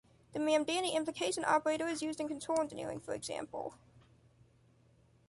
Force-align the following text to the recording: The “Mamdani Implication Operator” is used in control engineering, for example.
The 0.33 0.39
“Mamdani 0.39 0.93
Implication 0.95 1.45
Operator” 1.45 1.87
is 1.87 2.01
used 2.01 2.19
in 2.19 2.27
control 2.27 2.59
engineering, 2.59 2.99
for 2.99 3.13
example. 3.13 3.75